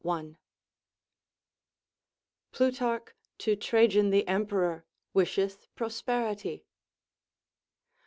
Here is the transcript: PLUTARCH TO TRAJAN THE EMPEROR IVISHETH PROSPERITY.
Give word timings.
PLUTARCH 2.53 3.09
TO 3.37 3.55
TRAJAN 3.55 4.09
THE 4.09 4.27
EMPEROR 4.27 4.83
IVISHETH 5.13 5.67
PROSPERITY. 5.75 6.65